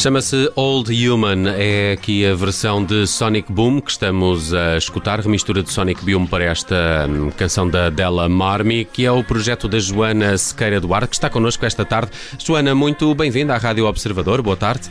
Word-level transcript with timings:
Chama-se 0.00 0.50
Old 0.56 0.90
Human, 0.90 1.46
é 1.58 1.92
aqui 1.92 2.24
a 2.24 2.34
versão 2.34 2.82
de 2.82 3.06
Sonic 3.06 3.52
Boom 3.52 3.82
que 3.82 3.90
estamos 3.90 4.54
a 4.54 4.78
escutar, 4.78 5.20
remistura 5.20 5.62
de 5.62 5.70
Sonic 5.70 6.02
Boom 6.02 6.24
para 6.24 6.44
esta 6.44 7.06
hum, 7.06 7.30
canção 7.30 7.68
da 7.68 7.90
Della 7.90 8.26
Marmi, 8.26 8.86
que 8.86 9.04
é 9.04 9.12
o 9.12 9.22
projeto 9.22 9.68
da 9.68 9.78
Joana 9.78 10.38
Sequeira 10.38 10.80
Duarte, 10.80 11.08
que 11.08 11.16
está 11.16 11.28
connosco 11.28 11.66
esta 11.66 11.84
tarde. 11.84 12.12
Joana, 12.38 12.74
muito 12.74 13.14
bem-vinda 13.14 13.54
à 13.54 13.58
Rádio 13.58 13.84
Observador, 13.84 14.40
boa 14.40 14.56
tarde. 14.56 14.90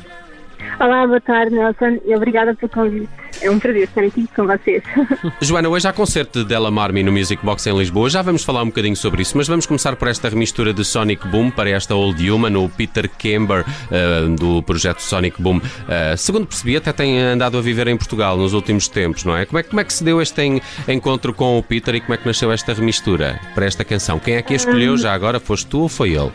Olá, 0.79 1.05
boa 1.05 1.19
tarde, 1.19 1.53
Nelson, 1.53 1.99
e 2.05 2.15
obrigada 2.15 2.55
pelo 2.55 2.71
convite. 2.71 3.09
É 3.41 3.51
um 3.51 3.59
prazer 3.59 3.83
estar 3.83 4.01
aqui 4.01 4.25
com 4.33 4.47
vocês. 4.47 4.81
Joana, 5.41 5.67
hoje 5.67 5.85
há 5.87 5.91
concerto 5.93 6.39
de 6.39 6.45
Della 6.45 6.71
Marmi 6.71 7.03
no 7.03 7.11
Music 7.11 7.43
Box 7.45 7.67
em 7.67 7.77
Lisboa. 7.77 8.09
Já 8.09 8.21
vamos 8.21 8.43
falar 8.45 8.63
um 8.63 8.67
bocadinho 8.67 8.95
sobre 8.95 9.21
isso, 9.21 9.35
mas 9.37 9.45
vamos 9.47 9.65
começar 9.65 9.95
por 9.97 10.07
esta 10.07 10.29
remistura 10.29 10.73
de 10.73 10.85
Sonic 10.85 11.27
Boom 11.27 11.51
para 11.51 11.69
esta 11.69 11.93
Old 11.95 12.29
Human, 12.31 12.55
o 12.57 12.69
Peter 12.69 13.09
Camber 13.09 13.65
eh, 13.91 14.21
do 14.39 14.63
projeto 14.63 15.01
Sonic 15.01 15.41
Boom. 15.41 15.59
Eh, 15.89 16.15
segundo 16.15 16.47
percebi, 16.47 16.77
até 16.77 16.93
tem 16.93 17.19
andado 17.19 17.57
a 17.57 17.61
viver 17.61 17.87
em 17.89 17.97
Portugal 17.97 18.37
nos 18.37 18.53
últimos 18.53 18.87
tempos, 18.87 19.25
não 19.25 19.35
é? 19.35 19.45
Como 19.45 19.59
é, 19.59 19.63
como 19.63 19.81
é 19.81 19.83
que 19.83 19.93
se 19.93 20.03
deu 20.03 20.21
este 20.21 20.41
en- 20.41 20.61
encontro 20.87 21.33
com 21.33 21.57
o 21.59 21.63
Peter 21.63 21.93
e 21.95 21.99
como 22.01 22.13
é 22.13 22.17
que 22.17 22.25
nasceu 22.25 22.51
esta 22.53 22.73
remistura 22.73 23.37
para 23.53 23.65
esta 23.65 23.83
canção? 23.83 24.17
Quem 24.17 24.35
é 24.35 24.41
que 24.41 24.53
a 24.53 24.55
escolheu 24.55 24.97
já 24.97 25.13
agora? 25.13 25.41
Foste 25.41 25.67
tu 25.67 25.81
ou 25.81 25.89
foi 25.89 26.11
ele? 26.13 26.31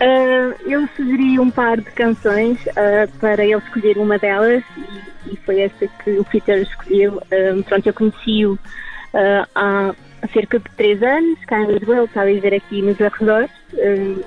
Ah, 0.00 0.54
eu 0.64 0.88
sugeri 0.96 1.38
um 1.38 1.50
par 1.50 1.76
de 1.76 1.90
canções 1.90 2.58
ah, 2.68 3.06
para 3.20 3.44
ele 3.44 3.56
escolher 3.56 3.98
uma 3.98 4.18
delas 4.18 4.64
e, 4.76 5.34
e 5.34 5.36
foi 5.44 5.60
esta 5.60 5.86
que 6.02 6.12
o 6.12 6.24
Peter 6.24 6.62
escolheu. 6.62 7.22
Ah, 7.30 7.62
pronto, 7.68 7.86
eu 7.86 7.92
conheci-o 7.92 8.58
há 9.54 9.94
cerca 10.32 10.58
de 10.58 10.64
três 10.76 11.02
anos, 11.02 11.38
cá 11.44 11.60
em 11.60 11.66
Lisboa, 11.66 12.04
está 12.04 12.22
a 12.22 12.26
viver 12.26 12.54
aqui 12.54 12.80
nos 12.80 13.00
arredores. 13.00 13.50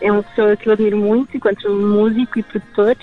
É 0.01 0.11
uma 0.11 0.23
pessoa 0.23 0.55
que 0.55 0.67
eu 0.67 0.73
admiro 0.73 0.97
muito 0.97 1.35
enquanto 1.35 1.69
músico 1.69 2.39
e 2.39 2.43
produtor. 2.43 2.95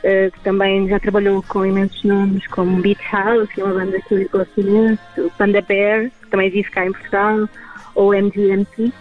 que 0.00 0.40
também 0.44 0.88
já 0.88 1.00
trabalhou 1.00 1.42
com 1.42 1.66
imensos 1.66 2.02
nomes 2.04 2.46
como 2.46 2.80
Beat 2.80 3.00
House, 3.10 3.48
que 3.50 3.60
é 3.60 3.64
uma 3.64 3.74
banda 3.74 4.00
que 4.02 4.14
eu 4.14 4.28
gosto 4.30 4.60
imenso, 4.60 5.32
Panda 5.36 5.60
Bear, 5.60 6.10
que 6.22 6.28
também 6.30 6.48
vive 6.48 6.70
cá 6.70 6.86
em 6.86 6.92
Portugal, 6.92 7.48
ou 7.96 8.14
MGMT. 8.14 8.92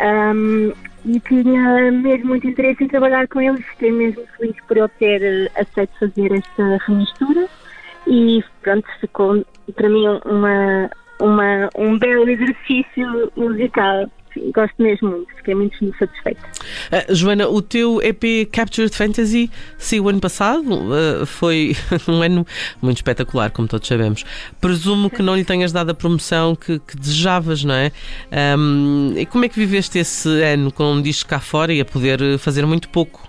Um, 0.00 0.72
e 1.08 1.20
tinha 1.20 1.90
mesmo 1.90 2.28
muito 2.28 2.46
interesse 2.46 2.84
em 2.84 2.88
trabalhar 2.88 3.26
com 3.28 3.40
ele. 3.40 3.62
Fiquei 3.62 3.90
mesmo 3.90 4.22
feliz 4.36 4.56
por 4.66 4.76
ele 4.76 4.88
ter 4.98 5.22
eh, 5.22 5.50
aceito 5.56 5.98
fazer 5.98 6.32
esta 6.32 6.78
remistura 6.86 7.48
e 8.06 8.44
pronto, 8.62 8.86
ficou 9.00 9.44
para 9.74 9.88
mim 9.88 10.06
uma, 10.24 10.90
uma, 11.20 11.68
um 11.76 11.98
belo 11.98 12.28
exercício 12.28 13.32
musical. 13.36 14.10
Sim, 14.34 14.50
Gosto 14.52 14.74
mesmo 14.82 15.10
muito, 15.10 15.34
fiquei 15.36 15.54
muito 15.54 15.76
satisfeita. 15.98 16.40
Ah, 16.90 17.12
Joana, 17.12 17.48
o 17.48 17.62
teu 17.62 18.00
EP 18.02 18.48
Captured 18.50 18.94
Fantasy 18.94 19.50
saiu 19.76 20.08
ano 20.08 20.20
passado, 20.20 20.66
ah, 20.92 21.26
foi 21.26 21.76
um 22.08 22.22
ano 22.22 22.46
muito 22.80 22.98
espetacular, 22.98 23.50
como 23.50 23.68
todos 23.68 23.86
sabemos. 23.86 24.24
Presumo 24.60 25.10
que 25.10 25.22
não 25.22 25.36
lhe 25.36 25.44
tenhas 25.44 25.72
dado 25.72 25.90
a 25.90 25.94
promoção 25.94 26.54
que, 26.54 26.78
que 26.78 26.96
desejavas, 26.96 27.64
não 27.64 27.74
é? 27.74 27.92
Ahm, 28.30 29.14
e 29.16 29.26
como 29.26 29.44
é 29.44 29.48
que 29.48 29.58
viveste 29.58 29.98
esse 29.98 30.28
ano 30.42 30.72
com 30.72 30.92
um 30.92 31.02
disco 31.02 31.28
cá 31.28 31.40
fora 31.40 31.72
e 31.72 31.80
a 31.80 31.84
poder 31.84 32.38
fazer 32.38 32.64
muito 32.66 32.88
pouco? 32.88 33.27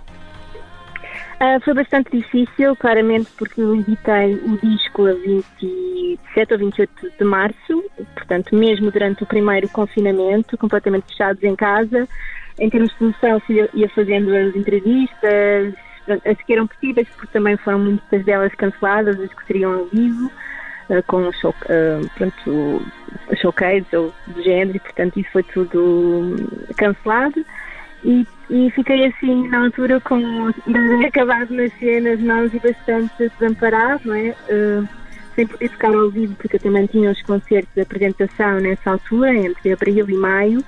Ah, 1.41 1.57
foi 1.63 1.73
bastante 1.73 2.11
difícil, 2.11 2.75
claramente, 2.75 3.29
porque 3.37 3.61
eu 3.61 3.73
editei 3.73 4.35
o 4.35 4.57
disco 4.57 5.05
a 5.05 5.13
27 5.13 6.53
ou 6.53 6.59
28 6.59 7.11
de 7.17 7.23
março, 7.23 7.83
portanto, 8.13 8.53
mesmo 8.53 8.91
durante 8.91 9.23
o 9.23 9.25
primeiro 9.25 9.69
confinamento, 9.69 10.57
completamente 10.57 11.07
fechados 11.07 11.41
em 11.41 11.55
casa. 11.55 12.09
Em 12.59 12.69
termos 12.69 12.89
de 12.89 12.97
produção, 12.97 13.41
ia 13.73 13.87
fazendo 13.87 14.35
as 14.35 14.53
entrevistas, 14.53 15.73
as 16.25 16.41
que 16.41 16.51
eram 16.51 16.67
possíveis, 16.67 17.07
porque 17.15 17.31
também 17.31 17.55
foram 17.55 17.79
muitas 17.79 18.25
delas 18.25 18.53
canceladas, 18.55 19.17
as 19.17 19.33
que 19.33 19.45
seriam 19.47 19.71
ao 19.79 19.85
vivo, 19.85 20.29
ah, 20.89 21.01
com 21.07 21.31
show, 21.31 21.55
ah, 21.69 22.01
pronto, 22.17 22.81
showcase 23.37 23.95
ou 23.95 24.13
do 24.27 24.43
género, 24.43 24.75
e 24.75 24.79
portanto, 24.81 25.17
isso 25.17 25.31
foi 25.31 25.43
tudo 25.43 25.79
hum, 25.79 26.35
cancelado. 26.75 27.45
E, 28.03 28.25
fiquei 28.71 29.07
assim 29.07 29.47
na 29.49 29.65
altura 29.65 29.99
com 29.99 30.51
bebê 30.65 31.05
acabado 31.05 31.53
nas 31.53 31.71
cenas, 31.79 32.19
mãos 32.19 32.53
e 32.53 32.59
bastante 32.59 33.31
desamparado, 33.37 34.01
não 34.05 34.15
é? 34.15 34.35
Eh, 34.47 34.83
sem 35.35 35.45
poder 35.45 35.69
tocar 35.69 35.93
ao 35.93 36.09
vivo, 36.09 36.35
porque 36.35 36.55
eu 36.55 36.59
também 36.59 36.85
tinha 36.87 37.11
os 37.11 37.21
concertos 37.21 37.73
de 37.75 37.81
apresentação 37.81 38.59
nessa 38.59 38.91
altura, 38.91 39.35
entre 39.35 39.73
abril 39.73 40.09
e 40.09 40.13
maio, 40.13 40.63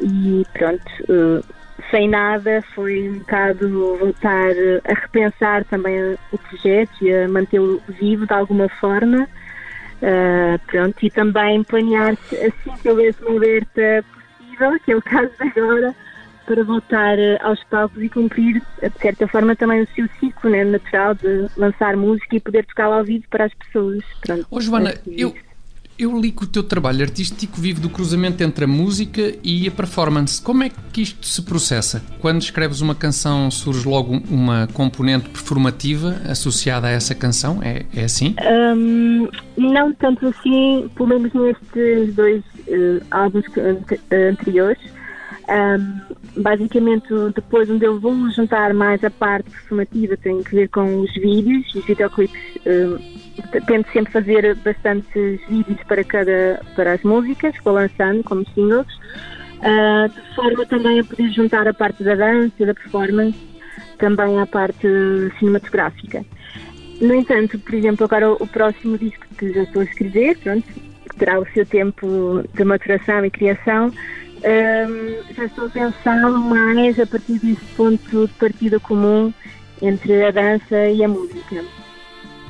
e 0.00 0.44
pronto, 0.52 0.90
eh, 1.08 1.42
sem 1.90 2.08
nada, 2.08 2.62
foi 2.74 3.08
um 3.08 3.18
bocado 3.18 3.98
voltar 3.98 4.50
a 4.84 4.94
repensar 4.94 5.64
também 5.64 6.16
o 6.32 6.38
projeto 6.38 6.92
e 7.02 7.12
a 7.12 7.28
mantê-lo 7.28 7.82
vivo 7.88 8.26
de 8.26 8.32
alguma 8.32 8.68
forma. 8.68 9.28
Uh, 10.02 10.58
pronto, 10.66 10.96
e 11.00 11.10
também 11.10 11.62
planear 11.62 12.14
assim 12.14 12.76
que 12.82 12.88
houvesse 12.88 13.22
uma 13.22 13.36
aberta 13.36 14.04
possível, 14.12 14.80
que 14.84 14.92
é 14.92 14.96
o 14.96 15.02
caso 15.02 15.30
de 15.38 15.60
agora, 15.60 15.94
para 16.46 16.62
voltar 16.64 17.18
eh, 17.18 17.38
aos 17.42 17.62
palcos 17.64 18.02
e 18.02 18.08
cumprir, 18.08 18.62
eh, 18.80 18.88
de 18.88 18.98
certa 18.98 19.26
forma, 19.28 19.56
também 19.56 19.82
o 19.82 19.88
seu 19.94 20.08
ciclo 20.20 20.50
né, 20.50 20.64
natural 20.64 21.14
de 21.14 21.48
lançar 21.56 21.96
música 21.96 22.36
e 22.36 22.40
poder 22.40 22.66
tocá-la 22.66 22.98
ao 22.98 23.04
vivo 23.04 23.24
para 23.30 23.44
as 23.46 23.54
pessoas. 23.54 24.02
Pronto, 24.20 24.46
Ô 24.50 24.60
Joana, 24.60 24.90
é 24.90 25.00
eu, 25.06 25.34
eu 25.98 26.18
li 26.18 26.32
que 26.32 26.44
o 26.44 26.46
teu 26.46 26.62
trabalho 26.62 27.02
artístico 27.02 27.60
vive 27.60 27.80
do 27.80 27.88
cruzamento 27.88 28.42
entre 28.42 28.64
a 28.64 28.68
música 28.68 29.34
e 29.42 29.68
a 29.68 29.70
performance. 29.70 30.40
Como 30.40 30.62
é 30.62 30.70
que 30.92 31.02
isto 31.02 31.26
se 31.26 31.42
processa? 31.42 32.02
Quando 32.20 32.40
escreves 32.40 32.80
uma 32.80 32.94
canção, 32.94 33.50
surge 33.50 33.88
logo 33.88 34.20
uma 34.28 34.68
componente 34.72 35.28
performativa 35.28 36.20
associada 36.28 36.88
a 36.88 36.90
essa 36.90 37.14
canção? 37.14 37.60
É, 37.62 37.84
é 37.94 38.04
assim? 38.04 38.34
Hum, 38.76 39.28
não 39.56 39.92
tanto 39.94 40.26
assim, 40.26 40.90
pelo 40.96 41.08
menos 41.08 41.32
nestes 41.32 42.14
dois 42.14 42.42
eh, 42.66 43.00
álbuns 43.10 43.44
anteriores. 44.10 45.01
Hum, 45.48 46.00
basicamente, 46.36 47.08
depois 47.34 47.68
onde 47.68 47.84
eu 47.84 47.98
vou 47.98 48.30
juntar 48.30 48.72
mais 48.72 49.02
a 49.02 49.10
parte 49.10 49.50
performativa 49.50 50.16
tem 50.16 50.42
que 50.42 50.54
ver 50.54 50.68
com 50.68 51.00
os 51.00 51.12
vídeos, 51.14 51.74
os 51.74 51.84
videoclipes. 51.84 52.40
hum, 52.66 52.98
tento 53.66 53.90
sempre 53.92 54.12
fazer 54.12 54.54
bastantes 54.56 55.40
vídeos 55.48 55.82
para 55.88 56.04
cada 56.04 56.60
para 56.76 56.92
as 56.92 57.02
músicas 57.02 57.54
vou 57.64 57.74
lançando 57.74 58.22
como 58.22 58.46
singles, 58.54 58.86
ah, 59.62 60.08
de 60.08 60.34
forma 60.34 60.64
também 60.66 61.00
a 61.00 61.04
poder 61.04 61.30
juntar 61.30 61.66
a 61.66 61.74
parte 61.74 62.02
da 62.04 62.14
dança, 62.14 62.66
da 62.66 62.74
performance, 62.74 63.38
também 63.98 64.38
à 64.40 64.46
parte 64.46 64.86
cinematográfica. 65.38 66.24
No 67.00 67.14
entanto, 67.14 67.58
por 67.58 67.74
exemplo, 67.74 68.04
agora 68.04 68.32
o, 68.32 68.46
próximo 68.46 68.96
disco 68.96 69.26
que 69.36 69.52
já 69.52 69.62
estou 69.62 69.82
a 69.82 69.84
escrever, 69.84 70.38
pronto, 70.38 70.66
terá 71.18 71.40
o 71.40 71.46
seu 71.52 71.66
tempo 71.66 72.44
de 72.54 72.64
maturação 72.64 73.24
e 73.24 73.30
criação, 73.30 73.92
hum, 74.44 75.34
já 75.34 75.44
estou 75.44 75.66
a 75.66 75.68
mais 76.30 76.98
a 76.98 77.06
partir 77.06 77.38
desse 77.38 77.64
ponto 77.76 78.26
de 78.26 78.32
partida 78.34 78.80
comum 78.80 79.32
entre 79.80 80.24
a 80.24 80.30
dança 80.30 80.88
e 80.88 81.02
a 81.04 81.08
música. 81.08 81.64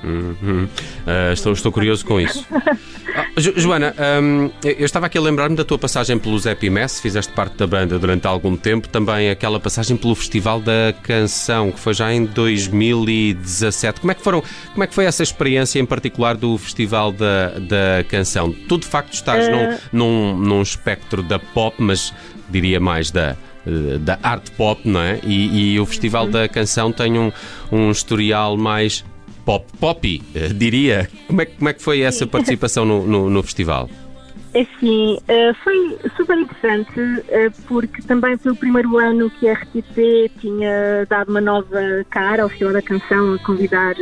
Uhum. 0.04 0.68
Ah, 1.06 1.32
estou, 1.32 1.52
estou 1.52 1.70
curioso 1.72 2.04
com 2.04 2.20
isso. 2.20 2.44
Ah, 3.14 3.26
Jo- 3.38 3.52
Joana, 3.56 3.94
hum, 4.22 4.50
eu 4.64 4.86
estava 4.86 5.04
aqui 5.04 5.18
a 5.18 5.20
lembrar-me 5.20 5.54
da 5.54 5.64
tua 5.64 5.76
passagem 5.76 6.18
pelos 6.18 6.46
Happy 6.46 6.70
Mess, 6.70 6.98
fizeste 6.98 7.30
parte 7.34 7.56
da 7.58 7.66
banda 7.66 7.98
durante 7.98 8.26
algum 8.26 8.56
tempo, 8.56 8.88
também 8.88 9.28
aquela 9.28 9.60
passagem 9.60 9.98
pelo 9.98 10.14
Festival 10.14 10.60
da 10.60 10.94
Canção, 11.02 11.70
que 11.72 11.78
foi 11.78 11.92
já 11.92 12.10
em 12.10 12.24
2017. 12.24 14.00
Como 14.00 14.12
é 14.12 14.14
que, 14.14 14.22
foram, 14.22 14.42
como 14.72 14.84
é 14.84 14.86
que 14.86 14.94
foi 14.94 15.04
essa 15.04 15.22
experiência 15.22 15.78
em 15.78 15.84
particular 15.84 16.36
do 16.36 16.56
Festival 16.56 17.12
da, 17.12 17.50
da 17.58 18.04
Canção? 18.08 18.50
Tu 18.50 18.78
de 18.78 18.86
facto 18.86 19.12
estás 19.12 19.46
num, 19.48 19.76
num, 19.92 20.36
num 20.38 20.62
espectro 20.62 21.22
da 21.22 21.38
pop, 21.38 21.76
mas 21.80 22.14
diria 22.48 22.80
mais 22.80 23.10
da, 23.10 23.36
eh, 23.66 23.98
da 23.98 24.18
arte 24.22 24.50
pop, 24.52 24.80
não 24.88 25.00
é? 25.00 25.20
E, 25.22 25.74
e 25.74 25.80
o 25.80 25.84
Festival 25.84 26.28
da 26.28 26.48
Canção 26.48 26.90
tem 26.92 27.18
um, 27.18 27.30
um 27.70 27.90
historial 27.90 28.56
mais 28.56 29.04
pop 29.44 29.64
poppy, 29.80 30.22
eh, 30.34 30.48
diria. 30.48 31.08
Como 31.26 31.42
é, 31.42 31.46
que- 31.46 31.56
como 31.56 31.68
é 31.68 31.72
que 31.72 31.82
foi 31.82 32.00
essa 32.02 32.26
participação 32.26 32.84
no, 32.84 33.06
no- 33.06 33.30
no 33.30 33.42
festival? 33.42 33.88
Assim, 34.54 35.18
foi 35.64 35.96
super 36.14 36.36
interessante 36.38 37.00
eh, 37.30 37.50
porque 37.66 38.02
também 38.02 38.36
foi 38.36 38.52
o 38.52 38.56
primeiro 38.56 38.98
ano 38.98 39.30
que 39.30 39.48
a 39.48 39.54
RTP 39.54 40.30
tinha 40.40 41.06
dado 41.08 41.30
uma 41.30 41.40
nova 41.40 41.80
cara 42.10 42.42
ao 42.42 42.50
Festival 42.50 42.74
da 42.74 42.82
Canção, 42.82 43.32
a 43.32 43.38
convidar 43.38 43.94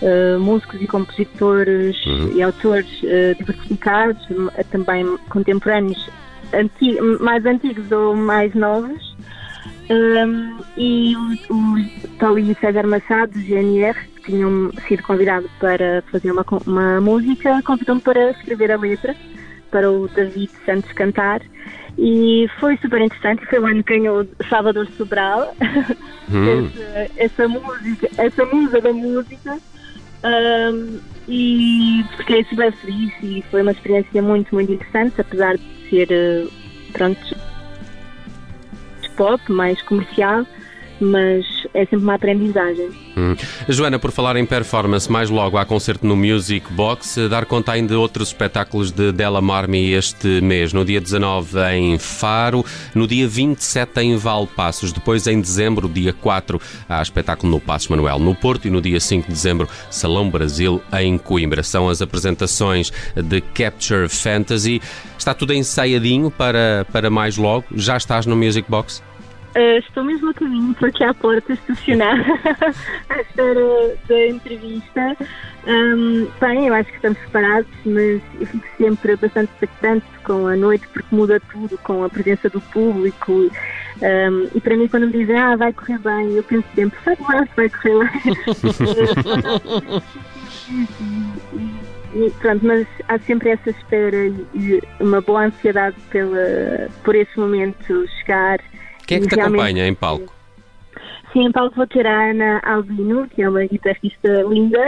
eh, 0.00 0.36
músicos 0.38 0.80
e 0.80 0.86
compositores 0.86 1.96
e 2.32 2.40
autores 2.40 2.86
eh, 3.02 3.34
diversificados, 3.40 4.24
também 4.70 5.04
contemporâneos, 5.30 6.08
anti- 6.54 7.00
mais 7.20 7.44
antigos 7.44 7.90
ou 7.90 8.14
mais 8.14 8.54
novos. 8.54 9.16
Um, 9.90 10.58
e 10.76 11.16
o, 11.16 11.54
o 11.54 11.76
Tolly 12.20 12.54
César 12.60 12.86
Machado, 12.86 13.32
do 13.32 13.40
GNR, 13.40 13.96
tinham 14.22 14.70
sido 14.86 15.02
convidados 15.02 15.50
para 15.58 16.02
fazer 16.10 16.30
uma, 16.32 16.44
uma 16.66 17.00
música, 17.00 17.62
convidou-me 17.62 18.00
para 18.00 18.30
escrever 18.30 18.72
a 18.72 18.76
letra 18.76 19.14
para 19.70 19.90
o 19.90 20.08
David 20.08 20.50
Santos 20.64 20.92
cantar 20.92 21.42
e 21.98 22.48
foi 22.60 22.76
super 22.78 23.00
interessante. 23.00 23.44
Foi 23.46 23.58
o 23.58 23.66
ano 23.66 23.82
que 23.82 23.98
ganhou 23.98 24.26
Salvador 24.48 24.86
Sobral, 24.96 25.54
Hum. 26.30 26.68
essa, 26.76 27.12
essa 27.16 27.48
música, 27.48 28.08
essa 28.18 28.44
musa 28.46 28.80
da 28.80 28.92
música. 28.92 29.58
Um, 30.24 30.98
e 31.28 32.04
fiquei 32.16 32.44
super 32.44 32.72
feliz 32.72 33.12
e 33.22 33.44
foi 33.50 33.62
uma 33.62 33.72
experiência 33.72 34.22
muito, 34.22 34.54
muito 34.54 34.72
interessante, 34.72 35.20
apesar 35.20 35.56
de 35.56 35.88
ser, 35.90 36.08
eh, 36.10 36.46
pronto, 36.92 37.20
pop, 39.16 39.52
mais 39.52 39.80
comercial, 39.82 40.46
mas 41.00 41.44
é 41.74 41.80
sempre 41.80 41.98
uma 41.98 42.14
aprendizagem. 42.14 42.90
Hum. 43.16 43.34
Joana, 43.68 43.98
por 43.98 44.12
falar 44.12 44.36
em 44.36 44.46
performance, 44.46 45.10
mais 45.10 45.30
logo 45.30 45.56
há 45.56 45.64
concerto 45.64 46.06
no 46.06 46.16
Music 46.16 46.72
Box, 46.72 47.28
dar 47.28 47.46
conta 47.46 47.72
ainda 47.72 47.88
de 47.88 47.94
outros 47.94 48.28
espetáculos 48.28 48.90
de 48.90 49.12
Della 49.12 49.40
Marmi 49.40 49.92
este 49.92 50.40
mês, 50.40 50.72
no 50.72 50.84
dia 50.84 51.00
19 51.00 51.58
em 51.72 51.98
Faro, 51.98 52.64
no 52.94 53.06
dia 53.06 53.26
27 53.26 54.00
em 54.00 54.16
Valpassos, 54.16 54.92
depois 54.92 55.26
em 55.26 55.40
dezembro, 55.40 55.88
dia 55.88 56.12
4, 56.12 56.60
há 56.88 57.00
espetáculo 57.00 57.50
no 57.50 57.60
Passos 57.60 57.88
Manuel, 57.88 58.18
no 58.18 58.34
Porto, 58.34 58.68
e 58.68 58.70
no 58.70 58.80
dia 58.80 59.00
5 59.00 59.26
de 59.26 59.32
dezembro, 59.32 59.68
Salão 59.90 60.28
Brasil 60.30 60.82
em 60.92 61.16
Coimbra. 61.18 61.62
São 61.62 61.88
as 61.88 62.02
apresentações 62.02 62.92
de 63.16 63.40
Capture 63.40 64.08
Fantasy. 64.08 64.80
Está 65.18 65.34
tudo 65.34 65.52
ensaiadinho 65.52 66.30
para, 66.30 66.86
para 66.92 67.10
mais 67.10 67.36
logo? 67.36 67.64
Já 67.74 67.96
estás 67.96 68.26
no 68.26 68.36
Music 68.36 68.68
Box? 68.70 69.02
Uh, 69.56 69.78
estou 69.78 70.04
mesmo 70.04 70.30
a 70.30 70.34
caminho, 70.34 70.72
estou 70.72 70.88
aqui 70.88 71.02
à 71.02 71.14
porta 71.14 71.52
estacionada 71.52 72.22
à 73.08 73.20
espera 73.20 73.96
da 74.06 74.26
entrevista. 74.26 75.16
Um, 75.66 76.28
bem, 76.40 76.66
eu 76.66 76.74
acho 76.74 76.90
que 76.90 76.96
estamos 76.96 77.18
preparados, 77.18 77.70
mas 77.84 78.22
eu 78.40 78.46
fico 78.46 78.66
sempre 78.76 79.16
bastante 79.16 79.50
expectante 79.52 80.06
com 80.22 80.46
a 80.46 80.54
noite, 80.54 80.86
porque 80.88 81.14
muda 81.14 81.40
tudo 81.50 81.78
com 81.78 82.04
a 82.04 82.10
presença 82.10 82.50
do 82.50 82.60
público. 82.60 83.32
Um, 83.32 84.48
e 84.54 84.60
para 84.60 84.76
mim, 84.76 84.86
quando 84.86 85.06
me 85.06 85.12
dizem, 85.12 85.36
ah, 85.38 85.56
vai 85.56 85.72
correr 85.72 85.98
bem, 85.98 86.32
eu 86.34 86.42
penso 86.42 86.66
sempre, 86.74 86.98
sabe 87.02 87.22
lá 87.22 87.46
se 87.46 87.56
vai 87.56 87.68
correr 87.70 88.10
bem. 88.12 90.02
E, 92.14 92.30
pronto, 92.40 92.64
mas 92.64 92.86
há 93.06 93.18
sempre 93.18 93.50
essa 93.50 93.70
espera 93.70 94.16
e 94.54 94.82
uma 94.98 95.20
boa 95.20 95.44
ansiedade 95.44 95.96
pela, 96.10 96.88
por 97.04 97.14
esse 97.14 97.38
momento 97.38 98.06
chegar. 98.18 98.58
Quem 99.08 99.16
é 99.16 99.20
que 99.22 99.28
te 99.28 99.40
acompanha 99.40 99.88
em 99.88 99.94
palco? 99.94 100.34
Sim, 101.32 101.46
em 101.46 101.52
palco 101.52 101.74
vou 101.74 101.86
ter 101.86 102.06
a 102.06 102.30
Ana 102.30 102.60
Albino, 102.62 103.26
que 103.26 103.42
é 103.42 103.48
uma 103.48 103.64
guitarrista 103.64 104.28
linda, 104.46 104.78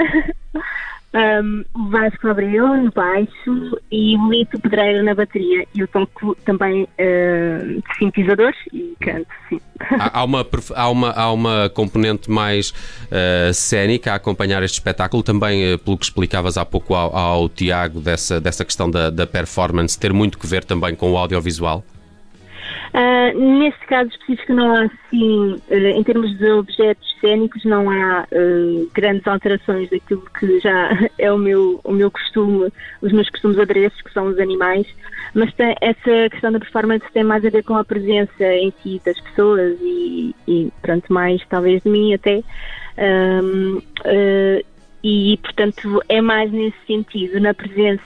um, 1.43 1.64
o 1.75 1.88
Vasco 1.88 2.28
Abreu 2.28 2.69
no 2.69 2.93
baixo 2.93 3.81
e 3.90 4.19
o 4.19 4.31
Lito 4.31 4.61
Pedreira 4.61 5.02
na 5.02 5.14
bateria. 5.14 5.67
E 5.75 5.81
eu 5.81 5.88
toco 5.88 6.37
também 6.44 6.82
uh, 6.82 7.82
sintetizadores 7.99 8.58
e 8.75 8.94
canto, 9.00 9.26
sim. 9.49 9.58
Há, 9.99 10.20
há 10.20 10.25
uma, 10.25 10.46
há, 10.75 10.90
uma, 10.90 11.11
há 11.12 11.32
uma 11.32 11.70
componente 11.70 12.31
mais 12.31 12.75
eh, 13.11 13.50
cénica 13.55 14.12
a 14.12 14.16
acompanhar 14.16 14.62
este 14.62 14.75
espetáculo, 14.75 15.23
também 15.23 15.64
eh, 15.64 15.78
pelo 15.78 15.96
que 15.96 16.05
explicavas 16.05 16.58
há 16.58 16.66
pouco 16.66 16.94
ao, 16.94 17.16
ao 17.16 17.49
Tiago, 17.49 17.99
dessa, 17.99 18.38
dessa 18.38 18.62
questão 18.62 18.90
da, 18.90 19.08
da 19.08 19.26
performance, 19.26 19.99
ter 19.99 20.12
muito 20.12 20.38
que 20.38 20.46
ver 20.46 20.62
também 20.64 20.94
com 20.94 21.11
o 21.11 21.16
audiovisual. 21.16 21.82
Ah, 22.92 23.32
neste 23.34 23.87
caso 23.87 24.10
específico 24.10 24.52
não 24.52 24.75
há 24.75 24.82
assim, 24.82 25.56
eh, 25.70 25.90
em 25.90 26.02
termos 26.02 26.37
de 26.38 26.50
objetos 26.50 27.08
cênicos, 27.20 27.64
não 27.64 27.88
há 27.88 28.26
eh, 28.32 28.84
grandes 28.92 29.26
alterações 29.28 29.88
daquilo 29.90 30.25
que 30.38 30.58
já 30.58 30.90
é 31.19 31.32
o 31.32 31.38
meu, 31.38 31.81
o 31.84 31.92
meu 31.92 32.10
costume, 32.10 32.69
os 33.00 33.12
meus 33.12 33.31
costumes 33.31 33.58
adereços, 33.60 34.00
que 34.02 34.12
são 34.12 34.26
os 34.26 34.38
animais, 34.40 34.87
mas 35.34 35.52
tem, 35.54 35.75
essa 35.81 36.28
questão 36.31 36.50
da 36.50 36.58
performance 36.58 37.04
tem 37.12 37.22
mais 37.22 37.44
a 37.44 37.50
ver 37.50 37.62
com 37.62 37.76
a 37.76 37.84
presença 37.84 38.44
em 38.44 38.72
si 38.82 39.00
das 39.04 39.20
pessoas 39.20 39.78
e, 39.81 40.34
e 40.48 40.72
pronto, 40.82 41.12
mais 41.12 41.40
talvez 41.48 41.81
de 41.82 41.88
mim 41.88 42.14
até. 42.14 42.42
Ahm, 42.98 43.81
eh, 44.04 44.64
e 45.04 45.38
portanto 45.42 46.02
é 46.08 46.20
mais 46.20 46.50
nesse 46.52 46.76
sentido, 46.87 47.40
na 47.40 47.54
presença 47.54 48.02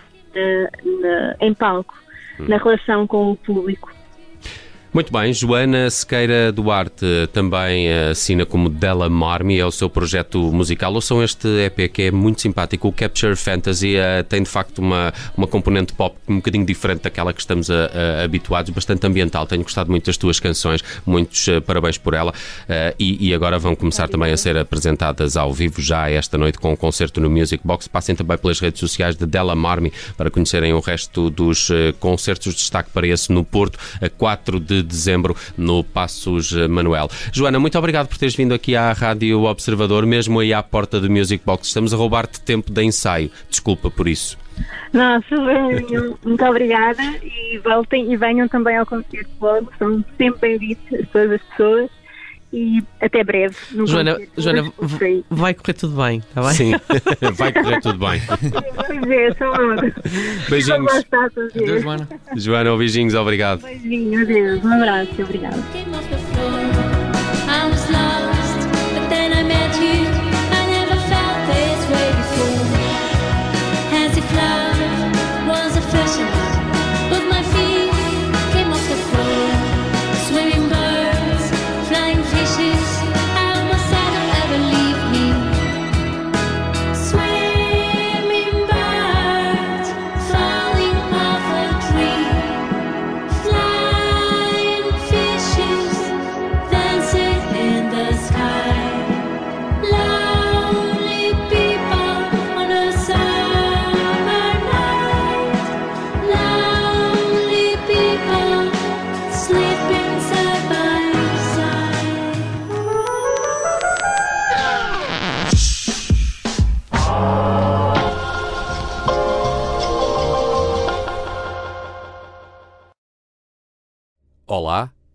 na- 0.85 1.37
em 1.41 1.55
palco, 1.55 1.95
na 2.39 2.57
relação 2.59 3.07
com 3.07 3.31
o 3.33 3.37
público. 3.37 3.94
Muito 4.95 5.13
bem, 5.13 5.33
Joana 5.33 5.91
Sequeira 5.91 6.53
Duarte 6.53 7.05
também 7.33 7.89
eh, 7.89 8.11
assina 8.11 8.47
como 8.47 8.69
Della 8.69 9.11
Marmi, 9.11 9.59
é 9.59 9.67
o 9.67 9.71
seu 9.73 9.91
projeto 9.91 10.39
musical. 10.53 10.95
Ouçam 10.95 11.21
este 11.21 11.49
EP 11.67 11.91
que 11.93 12.03
é 12.03 12.11
muito 12.13 12.41
simpático, 12.41 12.87
o 12.87 12.93
Capture 12.93 13.35
Fantasy, 13.35 13.97
eh, 13.97 14.23
tem 14.23 14.45
de 14.45 14.49
facto 14.49 14.79
uma, 14.79 15.13
uma 15.37 15.49
componente 15.49 15.93
pop 15.93 16.17
um 16.29 16.37
bocadinho 16.37 16.65
diferente 16.65 17.01
daquela 17.03 17.33
que 17.33 17.41
estamos 17.41 17.69
a- 17.73 17.87
a- 18.21 18.23
habituados, 18.23 18.71
bastante 18.73 19.05
ambiental. 19.05 19.49
Tenho 19.49 19.65
gostado 19.65 19.91
muito 19.91 20.07
das 20.07 20.17
tuas 20.17 20.39
canções, 20.39 20.81
muitos 21.05 21.49
eh, 21.49 21.59
parabéns 21.59 21.99
por 21.99 22.15
ela. 22.15 22.33
Eh, 22.69 22.95
e, 22.97 23.31
e 23.31 23.35
agora 23.35 23.59
vão 23.59 23.75
começar 23.75 24.09
também 24.09 24.33
a 24.33 24.37
ser 24.37 24.57
apresentadas 24.57 25.37
ao 25.37 25.53
vivo 25.53 25.83
já 25.83 26.09
esta 26.09 26.39
noite 26.39 26.57
com 26.57 26.71
um 26.73 26.77
concerto 26.77 27.21
no 27.21 27.29
Music 27.29 27.61
Box. 27.67 27.89
Passem 27.89 28.15
também 28.15 28.39
pelas 28.39 28.61
redes 28.61 28.79
sociais 28.79 29.17
de 29.17 29.27
Della 29.27 29.57
Marmi 29.57 29.93
para 30.17 30.31
conhecerem 30.31 30.73
o 30.73 30.79
resto 30.79 31.31
dos 31.31 31.69
concertos. 31.99 32.55
Destaque 32.55 32.91
para 32.91 33.09
esse 33.09 33.33
no 33.33 33.43
Porto, 33.45 33.77
a 34.01 34.09
4 34.09 34.61
de 34.61 34.84
dezembro, 34.85 35.37
no 35.57 35.83
Passos 35.83 36.55
eh, 36.55 36.69
Manuel. 36.69 37.09
Joana, 37.33 37.59
muito 37.59 37.79
obrigado 37.79 38.09
por 38.09 38.19
teres 38.19 38.35
vindo 38.35 38.55
aqui 38.55 38.77
à 38.77 38.93
Rádio 38.93 39.43
Observador, 39.43 40.07
mesmo 40.07 40.41
aí 40.41 40.53
à 40.53 40.63
porta 40.63 41.01
do 41.01 41.11
Music 41.11 41.45
Box. 41.45 41.69
Estamos 41.69 41.93
a 41.93 41.97
roubar-te 41.97 42.41
tempo 42.41 42.73
de 42.73 42.83
ensaio. 42.83 43.31
Desculpa 43.49 43.91
por 43.91 44.07
isso. 44.09 44.39
Venham. 44.93 46.17
muito 46.25 46.45
obrigada 46.45 47.03
e 47.23 47.59
voltem 47.59 48.13
e 48.13 48.17
venham 48.17 48.47
também 48.47 48.77
ao 48.77 48.87
concerto 48.87 49.31
logo, 49.41 49.73
são 49.79 50.05
sempre 50.17 50.59
bem-vindos 50.59 51.09
todas 51.13 51.33
as 51.33 51.43
pessoas 51.43 51.91
e 52.55 52.85
até 53.01 53.25
breve. 53.25 53.57
no 53.73 53.85
Joana. 53.85 54.17
Joana 54.39 54.73
vai 55.29 55.53
correr 55.55 55.75
tudo 55.75 55.97
bem, 55.97 56.19
está 56.19 56.41
bem? 56.41 56.53
Sim, 56.53 56.73
vai 57.35 57.53
correr 57.53 57.81
tudo 57.81 57.99
bem. 57.99 58.21
Ver, 59.07 59.37
só 59.37 59.47
logo. 59.47 59.93
Beijinhos. 60.49 60.93
Adeus, 61.13 61.83
Joana. 61.83 62.09
Joana, 62.37 62.77
beijinhos, 62.77 63.15
obrigado. 63.15 63.63
Beijinho, 63.63 64.23
adeus, 64.23 64.65
um 64.65 64.73
abraço, 64.73 65.21
obrigada. 65.21 65.59